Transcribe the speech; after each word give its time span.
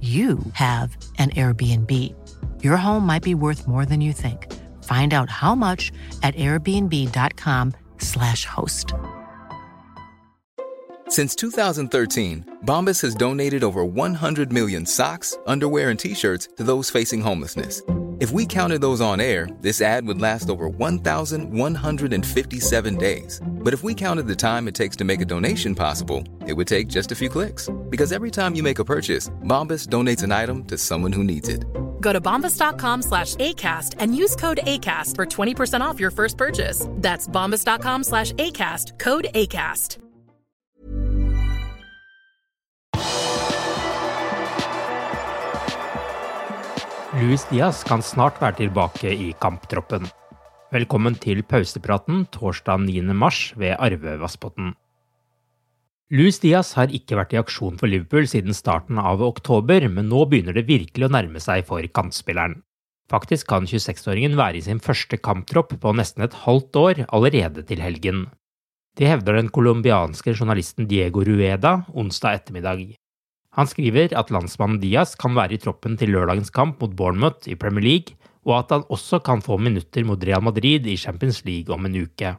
you 0.00 0.38
have 0.52 0.96
an 1.18 1.30
Airbnb. 1.30 2.14
Your 2.62 2.76
home 2.76 3.04
might 3.04 3.24
be 3.24 3.34
worth 3.34 3.66
more 3.66 3.84
than 3.84 4.00
you 4.00 4.12
think. 4.12 4.46
Find 4.84 5.12
out 5.12 5.28
how 5.28 5.56
much 5.56 5.90
at 6.22 6.36
airbnb.com/slash 6.36 8.44
host. 8.44 8.94
Since 11.08 11.34
2013, 11.34 12.58
Bombas 12.64 13.02
has 13.02 13.16
donated 13.16 13.64
over 13.64 13.84
100 13.84 14.52
million 14.52 14.86
socks, 14.86 15.36
underwear, 15.46 15.90
and 15.90 15.98
t-shirts 15.98 16.50
to 16.58 16.62
those 16.62 16.90
facing 16.90 17.22
homelessness. 17.22 17.82
If 18.20 18.30
we 18.30 18.46
counted 18.46 18.82
those 18.82 19.00
on 19.00 19.20
air, 19.20 19.48
this 19.62 19.80
ad 19.80 20.06
would 20.06 20.20
last 20.20 20.50
over 20.50 20.68
1,157 20.68 22.96
days. 22.96 23.40
But 23.60 23.74
if 23.74 23.84
we 23.84 23.94
counted 23.94 24.26
the 24.26 24.36
time 24.36 24.68
it 24.68 24.74
takes 24.74 24.96
to 24.96 25.04
make 25.04 25.20
a 25.20 25.24
donation 25.24 25.74
possible, 25.74 26.24
it 26.46 26.54
would 26.54 26.66
take 26.66 26.88
just 26.88 27.12
a 27.12 27.14
few 27.14 27.28
clicks. 27.28 27.68
Because 27.90 28.10
every 28.12 28.30
time 28.30 28.54
you 28.54 28.62
make 28.62 28.78
a 28.78 28.84
purchase, 28.84 29.30
Bombas 29.44 29.86
donates 29.86 30.22
an 30.22 30.32
item 30.32 30.64
to 30.64 30.76
someone 30.76 31.12
who 31.12 31.22
needs 31.22 31.48
it. 31.48 31.64
Go 32.00 32.12
to 32.12 32.20
bombas.com 32.20 33.02
slash 33.02 33.34
ACAST 33.36 33.94
and 33.98 34.16
use 34.16 34.34
code 34.36 34.60
ACAST 34.64 35.14
for 35.14 35.26
20% 35.26 35.80
off 35.80 36.00
your 36.00 36.10
first 36.10 36.36
purchase. 36.36 36.86
That's 36.94 37.28
bombas.com 37.28 38.04
slash 38.04 38.32
ACAST, 38.32 38.98
code 38.98 39.28
ACAST. 39.34 39.98
Luis 47.20 47.44
Diaz 47.50 47.82
kan 47.84 48.02
snart 48.02 48.36
være 48.40 48.52
tilbake 48.52 49.10
i 49.10 49.34
kamptroppen. 49.40 50.06
Velkommen 50.68 51.14
til 51.16 51.38
pausepraten 51.48 52.26
torsdag 52.28 52.82
9. 52.82 53.00
mars 53.16 53.54
ved 53.56 53.72
Arve 53.80 54.18
Vassbotn. 54.20 54.74
Luis 56.12 56.36
Diaz 56.42 56.74
har 56.76 56.92
ikke 56.92 57.16
vært 57.16 57.32
i 57.32 57.38
aksjon 57.40 57.78
for 57.80 57.88
Liverpool 57.88 58.28
siden 58.28 58.52
starten 58.52 59.00
av 59.00 59.24
oktober, 59.24 59.86
men 59.88 60.10
nå 60.12 60.26
begynner 60.28 60.52
det 60.52 60.66
virkelig 60.68 61.08
å 61.08 61.14
nærme 61.14 61.40
seg 61.40 61.64
for 61.70 61.80
kantspilleren. 61.80 62.58
Faktisk 63.08 63.48
kan 63.48 63.64
26-åringen 63.64 64.36
være 64.36 64.60
i 64.60 64.66
sin 64.68 64.84
første 64.84 65.16
kamptropp 65.16 65.72
på 65.80 65.94
nesten 65.96 66.26
et 66.28 66.36
halvt 66.44 66.80
år 66.82 67.02
allerede 67.06 67.64
til 67.64 67.80
helgen. 67.80 68.26
Det 69.00 69.08
hevder 69.08 69.40
den 69.40 69.48
colombianske 69.48 70.36
journalisten 70.36 70.84
Diego 70.90 71.24
Rueda 71.24 71.78
onsdag 71.96 72.42
ettermiddag. 72.42 72.90
Han 73.56 73.72
skriver 73.72 74.12
at 74.12 74.28
landsmannen 74.28 74.84
Diaz 74.84 75.16
kan 75.16 75.32
være 75.32 75.56
i 75.56 75.64
troppen 75.64 75.96
til 75.96 76.12
lørdagens 76.12 76.52
kamp 76.52 76.84
mot 76.84 76.92
Bournemouth 76.92 77.48
i 77.48 77.56
Premier 77.56 77.88
League, 77.88 78.20
og 78.48 78.54
at 78.62 78.74
han 78.74 78.84
også 78.88 79.20
kan 79.24 79.42
få 79.44 79.58
minutter 79.60 80.06
mot 80.08 80.22
Real 80.24 80.42
Madrid 80.44 80.86
i 80.88 80.96
Champions 80.96 81.44
League 81.44 81.74
om 81.74 81.84
en 81.86 81.98
uke. 82.00 82.34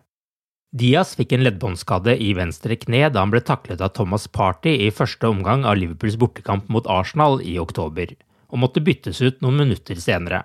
Diaz 0.69 1.15
fikk 1.17 1.33
en 1.33 1.43
leddbåndskade 1.45 2.13
i 2.21 2.29
venstre 2.37 2.75
kne 2.77 3.07
da 3.09 3.23
han 3.23 3.31
ble 3.33 3.41
taklet 3.45 3.81
av 3.81 3.93
Thomas 3.97 4.27
Party 4.29 4.75
i 4.85 4.91
første 4.93 5.29
omgang 5.29 5.65
av 5.65 5.79
Liverpools 5.79 6.17
bortekamp 6.21 6.69
mot 6.69 6.85
Arsenal 6.89 7.39
i 7.41 7.55
oktober, 7.61 8.13
og 8.49 8.61
måtte 8.61 8.83
byttes 8.85 9.21
ut 9.21 9.41
noen 9.41 9.63
minutter 9.63 9.97
senere. 10.01 10.43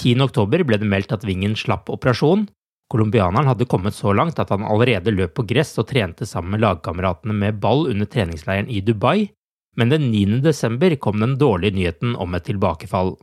10. 0.00 0.20
oktober 0.24 0.64
ble 0.64 0.80
det 0.80 0.88
meldt 0.88 1.12
at 1.16 1.24
vingen 1.24 1.56
slapp 1.56 1.88
operasjon. 1.92 2.46
Colombianeren 2.92 3.48
hadde 3.50 3.68
kommet 3.68 3.96
så 3.96 4.12
langt 4.16 4.40
at 4.40 4.52
han 4.52 4.64
allerede 4.64 5.12
løp 5.12 5.34
på 5.36 5.44
gress 5.48 5.74
og 5.80 5.88
trente 5.90 6.28
sammen 6.28 6.54
med 6.54 6.64
lagkameratene 6.64 7.36
med 7.36 7.60
ball 7.60 7.88
under 7.90 8.08
treningsleiren 8.08 8.68
i 8.72 8.82
Dubai, 8.84 9.32
men 9.76 9.92
den 9.92 10.10
9. 10.12 10.40
desember 10.44 10.96
kom 10.96 11.20
den 11.20 11.36
dårlige 11.40 11.76
nyheten 11.76 12.16
om 12.16 12.36
et 12.36 12.46
tilbakefall. 12.48 13.16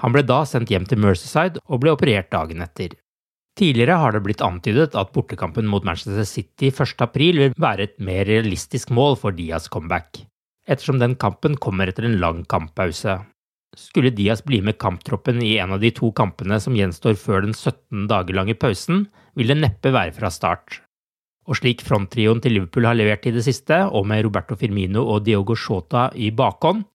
Han 0.00 0.14
ble 0.14 0.24
da 0.24 0.42
sendt 0.48 0.72
hjem 0.72 0.86
til 0.88 1.00
Mercyside 1.02 1.60
og 1.68 1.82
ble 1.82 1.92
operert 1.92 2.30
dagen 2.32 2.64
etter. 2.64 2.96
Tidligere 3.58 3.98
har 4.00 4.14
det 4.14 4.22
blitt 4.24 4.44
antydet 4.44 4.94
at 4.96 5.10
bortekampen 5.12 5.66
mot 5.68 5.84
Manchester 5.84 6.24
City 6.24 6.70
1. 6.70 6.94
april 7.04 7.42
vil 7.42 7.56
være 7.60 7.88
et 7.88 7.98
mer 8.00 8.24
realistisk 8.28 8.92
mål 8.94 9.18
for 9.20 9.36
Diaz 9.36 9.66
comeback, 9.68 10.22
ettersom 10.64 11.00
den 11.02 11.18
kampen 11.20 11.58
kommer 11.60 11.90
etter 11.90 12.06
en 12.08 12.20
lang 12.22 12.44
kamppause. 12.48 13.18
Skulle 13.76 14.14
Diaz 14.14 14.40
bli 14.46 14.62
med 14.64 14.78
kamptroppen 14.82 15.42
i 15.44 15.56
en 15.62 15.74
av 15.76 15.82
de 15.82 15.90
to 15.94 16.08
kampene 16.16 16.56
som 16.62 16.78
gjenstår 16.78 17.18
før 17.20 17.44
den 17.44 17.52
17 17.54 18.08
dager 18.10 18.38
lange 18.38 18.56
pausen, 18.58 19.04
vil 19.36 19.52
det 19.52 19.60
neppe 19.60 19.92
være 19.94 20.14
fra 20.16 20.30
start. 20.32 20.80
Og 21.50 21.58
slik 21.58 21.82
fronttrioen 21.84 22.40
til 22.42 22.56
Liverpool 22.56 22.88
har 22.88 22.96
levert 22.98 23.26
i 23.26 23.34
det 23.34 23.44
siste, 23.46 23.82
og 23.90 24.06
med 24.08 24.24
Roberto 24.24 24.56
Firmino 24.58 25.04
og 25.12 25.24
Diogo 25.26 25.56
Shota 25.58 26.08
i 26.14 26.30
bakhånd, 26.34 26.86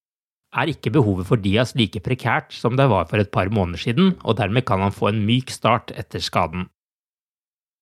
er 0.55 0.71
ikke 0.71 0.93
behovet 0.95 1.27
for 1.27 1.41
Diaz 1.41 1.75
like 1.75 2.01
prekært 2.05 2.55
som 2.55 2.77
det 2.79 2.87
var 2.91 3.09
for 3.09 3.21
et 3.21 3.31
par 3.31 3.51
måneder 3.51 3.81
siden, 3.81 4.15
og 4.23 4.39
dermed 4.39 4.65
kan 4.65 4.83
han 4.83 4.95
få 4.95 5.11
en 5.11 5.21
myk 5.27 5.51
start 5.53 5.93
etter 5.99 6.23
skaden. 6.23 6.69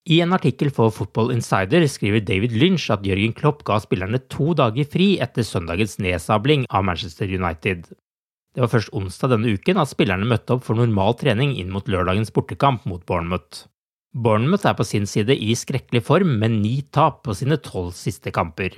I 0.03 0.19
en 0.19 0.35
artikkel 0.35 0.67
for 0.75 0.91
Football 0.91 1.31
Insider 1.31 1.85
skriver 1.87 2.25
David 2.27 2.51
Lynch 2.59 2.89
at 2.91 3.05
Jørgen 3.07 3.31
Klopp 3.37 3.61
ga 3.63 3.77
spillerne 3.79 4.19
to 4.27 4.51
dager 4.59 4.87
fri 4.91 5.13
etter 5.23 5.47
søndagens 5.47 5.95
nedsabling 6.03 6.65
av 6.69 6.83
Manchester 6.83 7.29
United. 7.29 7.85
Det 8.53 8.61
var 8.61 8.69
først 8.73 8.91
onsdag 8.93 9.31
denne 9.31 9.53
uken 9.55 9.79
at 9.79 9.89
spillerne 9.89 10.27
møtte 10.27 10.57
opp 10.57 10.67
for 10.67 10.77
normal 10.77 11.15
trening 11.21 11.55
inn 11.55 11.71
mot 11.71 11.87
lørdagens 11.87 12.33
bortekamp 12.35 12.83
mot 12.89 13.05
Bournemouth. 13.07 13.63
Bournemouth 14.13 14.67
er 14.67 14.75
på 14.77 14.85
sin 14.85 15.07
side 15.09 15.33
i 15.39 15.55
skrekkelig 15.57 16.03
form 16.05 16.35
med 16.41 16.59
ni 16.59 16.81
tap 16.93 17.23
på 17.23 17.33
sine 17.39 17.57
tolv 17.63 17.95
siste 17.97 18.35
kamper. 18.35 18.75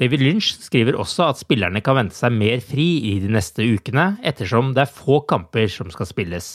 David 0.00 0.24
Lynch 0.26 0.56
skriver 0.58 0.96
også 0.98 1.28
at 1.30 1.38
spillerne 1.38 1.78
kan 1.84 1.94
vente 1.94 2.16
seg 2.18 2.34
mer 2.34 2.62
fri 2.64 2.86
i 3.12 3.18
de 3.22 3.28
neste 3.30 3.62
ukene, 3.62 4.16
ettersom 4.26 4.72
det 4.74 4.88
er 4.88 4.94
få 4.96 5.20
kamper 5.30 5.68
som 5.70 5.92
skal 5.94 6.08
spilles. 6.10 6.48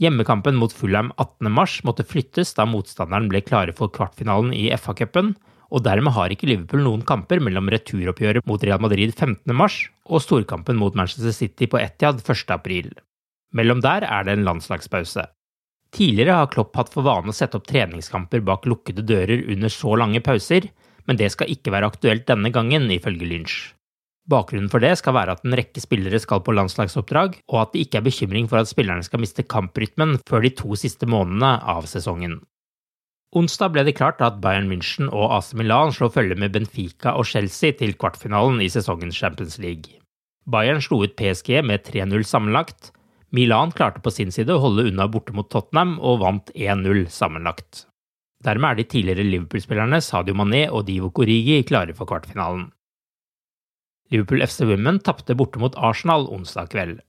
Hjemmekampen 0.00 0.56
mot 0.60 0.72
Fulham 0.72 1.10
18.3 1.20 1.84
måtte 1.88 2.04
flyttes 2.08 2.54
da 2.56 2.64
motstanderen 2.68 3.28
ble 3.32 3.42
klare 3.44 3.72
for 3.76 3.92
kvartfinalen 3.92 4.54
i 4.56 4.70
FA-cupen, 4.76 5.34
og 5.72 5.82
dermed 5.84 6.14
har 6.16 6.32
ikke 6.32 6.48
Liverpool 6.48 6.84
noen 6.84 7.04
kamper 7.04 7.42
mellom 7.44 7.68
returoppgjøret 7.72 8.46
mot 8.48 8.64
Real 8.64 8.80
Madrid 8.80 9.12
15.3 9.12 9.88
og 10.06 10.22
storkampen 10.22 10.78
mot 10.80 10.96
Manchester 10.96 11.34
City 11.36 11.68
på 11.68 11.80
Etiad 11.80 12.22
1.4. 12.22 12.92
Mellom 13.56 13.82
der 13.84 14.06
er 14.06 14.24
det 14.24 14.36
en 14.36 14.46
landslagspause. 14.46 15.26
Tidligere 15.96 16.40
har 16.40 16.50
Klopp 16.52 16.76
hatt 16.76 16.92
for 16.92 17.06
vane 17.06 17.32
å 17.32 17.36
sette 17.36 17.58
opp 17.58 17.68
treningskamper 17.68 18.44
bak 18.46 18.66
lukkede 18.68 19.04
dører 19.06 19.44
under 19.52 19.72
så 19.72 19.96
lange 19.98 20.22
pauser, 20.24 20.68
men 21.06 21.18
det 21.18 21.30
skal 21.34 21.50
ikke 21.52 21.72
være 21.74 21.88
aktuelt 21.92 22.26
denne 22.28 22.52
gangen, 22.54 22.90
ifølge 22.90 23.28
Lynch. 23.28 23.56
Bakgrunnen 24.26 24.70
for 24.70 24.82
det 24.82 24.96
skal 24.98 25.14
være 25.14 25.36
at 25.36 25.44
en 25.46 25.54
rekke 25.54 25.80
spillere 25.82 26.18
skal 26.18 26.42
på 26.42 26.54
landslagsoppdrag, 26.56 27.38
og 27.46 27.60
at 27.62 27.72
det 27.74 27.84
ikke 27.86 28.00
er 28.00 28.06
bekymring 28.08 28.48
for 28.50 28.58
at 28.58 28.70
spillerne 28.70 29.06
skal 29.06 29.22
miste 29.22 29.46
kamprytmen 29.46 30.16
før 30.26 30.42
de 30.42 30.50
to 30.58 30.74
siste 30.78 31.06
månedene 31.06 31.52
av 31.62 31.86
sesongen. 31.90 32.40
Onsdag 33.36 33.74
ble 33.74 33.84
det 33.86 33.96
klart 33.98 34.22
at 34.24 34.40
Bayern 34.42 34.68
München 34.70 35.10
og 35.12 35.30
AC 35.36 35.52
Milan 35.58 35.94
slår 35.94 36.12
følge 36.14 36.38
med 36.40 36.54
Benfica 36.54 37.14
og 37.18 37.26
Chelsea 37.30 37.74
til 37.78 37.94
kvartfinalen 37.98 38.60
i 38.64 38.70
sesongens 38.72 39.18
Champions 39.18 39.58
League. 39.62 40.00
Bayern 40.46 40.82
slo 40.82 41.02
ut 41.02 41.16
PSG 41.18 41.60
med 41.66 41.86
3-0 41.86 42.22
sammenlagt, 42.26 42.92
Milan 43.34 43.72
klarte 43.74 44.00
på 44.00 44.12
sin 44.14 44.30
side 44.34 44.54
å 44.54 44.62
holde 44.62 44.86
unna 44.88 45.08
borte 45.10 45.34
mot 45.34 45.48
Tottenham 45.50 45.96
og 45.98 46.22
vant 46.22 46.52
1-0 46.54 47.06
sammenlagt. 47.12 47.84
Dermed 48.46 48.70
er 48.70 48.78
de 48.78 48.86
tidligere 48.86 49.26
Liverpool-spillerne 49.26 49.98
Sadio 50.04 50.36
Mané 50.38 50.66
og 50.70 50.84
Divo 50.86 51.10
Korigi 51.10 51.64
klare 51.66 51.96
for 51.98 52.06
kvartfinalen. 52.06 52.68
Liverpool 54.14 54.44
FC 54.46 54.62
Women 54.68 55.00
tapte 55.02 55.34
borte 55.34 55.58
mot 55.58 55.74
Arsenal 55.74 56.28
onsdag 56.30 56.70
kveld. 56.70 57.00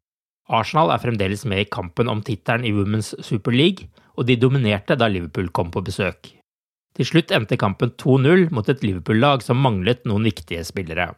Arsenal 0.50 0.90
er 0.90 1.04
fremdeles 1.04 1.44
med 1.46 1.62
i 1.62 1.70
kampen 1.70 2.10
om 2.10 2.24
tittelen 2.26 2.66
i 2.66 2.74
Women's 2.74 3.12
Super 3.22 3.54
League, 3.54 3.86
og 4.18 4.26
de 4.26 4.40
dominerte 4.40 4.98
da 4.98 5.10
Liverpool 5.12 5.52
kom 5.54 5.70
på 5.70 5.84
besøk. 5.86 6.32
Til 6.98 7.06
slutt 7.06 7.34
endte 7.36 7.60
kampen 7.62 7.92
2-0 8.02 8.48
mot 8.56 8.70
et 8.72 8.82
Liverpool-lag 8.82 9.44
som 9.46 9.62
manglet 9.62 10.08
noen 10.10 10.26
viktige 10.26 10.64
spillere. 10.66 11.12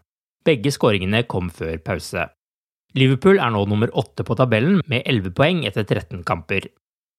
Begge 0.43 0.73
skåringene 0.75 1.23
kom 1.31 1.47
før 1.53 1.77
pause. 1.85 2.25
Liverpool 2.97 3.39
er 3.39 3.53
nå 3.53 3.63
nummer 3.69 3.91
åtte 3.95 4.25
på 4.27 4.35
tabellen 4.35 4.81
med 4.89 5.05
11 5.05 5.31
poeng 5.37 5.63
etter 5.69 5.85
13 5.87 6.25
kamper. 6.27 6.67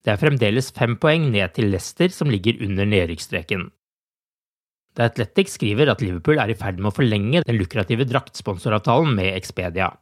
Det 0.05 0.15
er 0.15 0.21
fremdeles 0.21 0.71
fem 0.73 0.97
poeng 1.01 1.29
ned 1.33 1.53
til 1.57 1.69
Leicester, 1.73 2.09
som 2.13 2.31
ligger 2.33 2.63
under 2.65 2.89
nedrykksstreken. 2.89 3.69
The 4.97 5.07
Athletic 5.07 5.53
skriver 5.53 5.91
at 5.93 6.01
Liverpool 6.03 6.41
er 6.43 6.51
i 6.51 6.57
ferd 6.59 6.81
med 6.81 6.91
å 6.91 6.97
forlenge 6.97 7.43
den 7.47 7.59
lukrative 7.61 8.07
draktsponsoravtalen 8.09 9.13
med 9.15 9.37
Expedia. 9.37 9.93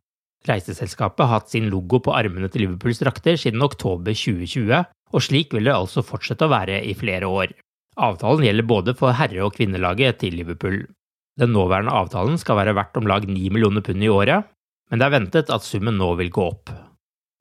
Reiseselskapet 0.49 1.27
har 1.27 1.41
hatt 1.41 1.51
sin 1.53 1.67
logo 1.69 2.01
på 2.01 2.15
armene 2.15 2.49
til 2.49 2.65
Liverpools 2.65 3.03
drakter 3.03 3.37
siden 3.37 3.65
oktober 3.67 4.15
2020, 4.15 4.87
og 5.13 5.25
slik 5.25 5.53
vil 5.57 5.69
det 5.69 5.75
altså 5.75 6.05
fortsette 6.07 6.47
å 6.47 6.53
være 6.53 6.79
i 6.87 6.95
flere 6.97 7.29
år. 7.29 7.53
Avtalen 7.99 8.47
gjelder 8.47 8.71
både 8.71 8.95
for 8.97 9.19
herre- 9.19 9.45
og 9.45 9.57
kvinnelaget 9.59 10.23
til 10.23 10.39
Liverpool. 10.39 10.85
Den 11.39 11.53
nåværende 11.55 11.95
avtalen 11.95 12.39
skal 12.39 12.61
være 12.61 12.77
verdt 12.79 12.97
om 13.01 13.11
lag 13.11 13.27
9 13.27 13.51
millioner 13.51 13.83
pund 13.85 14.03
i 14.03 14.11
året, 14.11 14.47
men 14.89 15.01
det 15.01 15.09
er 15.09 15.17
ventet 15.19 15.51
at 15.53 15.67
summen 15.67 15.99
nå 15.99 16.15
vil 16.23 16.31
gå 16.33 16.47
opp. 16.55 16.71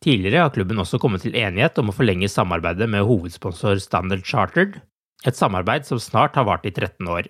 Tidligere 0.03 0.45
har 0.45 0.53
klubben 0.53 0.77
også 0.77 0.99
kommet 1.01 1.23
til 1.25 1.35
enighet 1.35 1.79
om 1.81 1.89
å 1.89 1.95
forlenge 1.95 2.29
samarbeidet 2.29 2.85
med 2.89 3.05
hovedsponsor 3.07 3.81
Standard 3.81 4.25
Chartered, 4.27 4.77
et 5.25 5.37
samarbeid 5.37 5.87
som 5.87 6.01
snart 6.01 6.37
har 6.37 6.45
vart 6.45 6.67
i 6.69 6.73
13 6.73 7.09
år. 7.09 7.29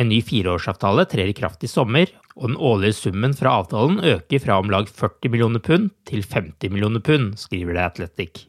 En 0.00 0.08
ny 0.08 0.22
fireårsavtale 0.24 1.06
trer 1.08 1.30
i 1.30 1.36
kraft 1.36 1.64
i 1.64 1.70
sommer, 1.70 2.10
og 2.36 2.50
den 2.50 2.58
årlige 2.60 2.96
summen 2.98 3.36
fra 3.36 3.54
avtalen 3.60 4.00
øker 4.04 4.42
fra 4.44 4.58
om 4.60 4.72
lag 4.72 4.88
40 4.88 5.32
millioner 5.32 5.62
pund 5.64 5.92
til 6.08 6.24
50 6.24 6.72
millioner 6.72 7.04
pund, 7.04 7.36
skriver 7.40 7.76
det 7.76 7.84
Athletic. 7.84 8.44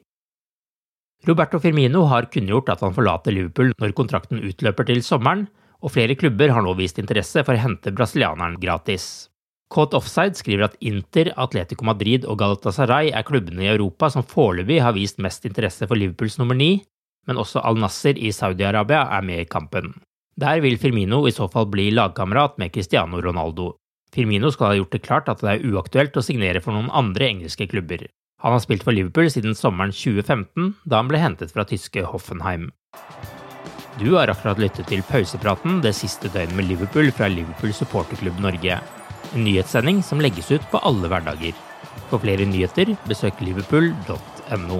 Roberto 1.27 1.59
Firmino 1.59 2.05
har 2.07 2.27
kunngjort 2.31 2.69
at 2.71 2.83
han 2.85 2.95
forlater 2.95 3.35
Liverpool 3.35 3.73
når 3.81 3.95
kontrakten 3.97 4.43
utløper 4.43 4.87
til 4.87 5.03
sommeren, 5.03 5.47
og 5.83 5.93
flere 5.93 6.15
klubber 6.19 6.51
har 6.55 6.63
nå 6.65 6.73
vist 6.77 6.99
interesse 7.01 7.43
for 7.43 7.55
å 7.55 7.63
hente 7.63 7.93
brasilianeren 7.95 8.59
gratis. 8.61 9.27
Caught 9.73 9.97
Offside 9.97 10.37
skriver 10.39 10.69
at 10.69 10.77
Inter, 10.79 11.33
Atletico 11.35 11.85
Madrid 11.85 12.25
og 12.25 12.39
Galatasaray 12.39 13.11
er 13.11 13.25
klubbene 13.27 13.65
i 13.65 13.71
Europa 13.73 14.09
som 14.13 14.23
foreløpig 14.23 14.79
har 14.83 14.95
vist 14.95 15.19
mest 15.23 15.47
interesse 15.49 15.87
for 15.89 15.99
Liverpools 15.99 16.37
nummer 16.39 16.55
ni, 16.55 16.77
men 17.27 17.39
også 17.41 17.63
Al 17.67 17.79
Nasser 17.81 18.15
i 18.15 18.31
Saudi-Arabia 18.31 19.03
er 19.17 19.25
med 19.27 19.43
i 19.43 19.49
kampen. 19.49 19.91
Der 20.39 20.61
vil 20.63 20.77
Firmino 20.79 21.25
i 21.27 21.33
så 21.35 21.49
fall 21.51 21.67
bli 21.67 21.89
lagkamerat 21.91 22.59
med 22.61 22.71
Cristiano 22.71 23.19
Ronaldo. 23.21 23.73
Firmino 24.13 24.51
skal 24.53 24.71
ha 24.71 24.77
gjort 24.77 24.93
det 24.95 25.03
klart 25.03 25.31
at 25.31 25.41
det 25.43 25.55
er 25.55 25.65
uaktuelt 25.67 26.15
å 26.15 26.23
signere 26.23 26.61
for 26.63 26.77
noen 26.77 26.91
andre 26.95 27.27
engelske 27.27 27.67
klubber. 27.67 28.05
Han 28.45 28.53
har 28.53 28.61
spilt 28.63 28.85
for 28.85 28.93
Liverpool 28.93 29.31
siden 29.33 29.57
sommeren 29.57 29.91
2015, 29.91 30.75
da 30.85 31.01
han 31.01 31.09
ble 31.09 31.19
hentet 31.19 31.51
fra 31.51 31.65
tyske 31.67 32.05
Hoffenheim. 32.07 32.69
Du 33.97 34.13
har 34.13 34.29
akkurat 34.29 34.61
lyttet 34.61 34.87
til 34.91 35.01
pausepraten 35.09 35.81
det 35.81 35.95
siste 35.97 36.29
døgnet 36.29 36.55
med 36.55 36.69
Liverpool 36.69 37.09
fra 37.17 37.27
Liverpool 37.33 37.73
supporterklubb 37.73 38.37
Norge. 38.45 38.77
En 39.33 39.43
nyhetssending 39.43 40.03
som 40.05 40.21
legges 40.23 40.51
ut 40.51 40.63
på 40.71 40.81
alle 40.87 41.09
hverdager. 41.11 41.57
For 42.11 42.21
flere 42.23 42.47
nyheter, 42.47 42.93
besøk 43.09 43.41
liverpool.no. 43.43 44.79